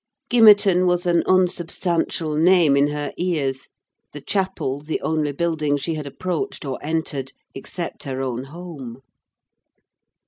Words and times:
Gimmerton 0.31 0.87
was 0.87 1.05
an 1.05 1.21
unsubstantial 1.27 2.35
name 2.35 2.75
in 2.75 2.87
her 2.87 3.13
ears; 3.17 3.67
the 4.13 4.19
chapel, 4.19 4.81
the 4.81 4.99
only 5.01 5.31
building 5.31 5.77
she 5.77 5.93
had 5.93 6.07
approached 6.07 6.65
or 6.65 6.79
entered, 6.81 7.33
except 7.53 8.01
her 8.05 8.19
own 8.19 8.45
home. 8.45 9.01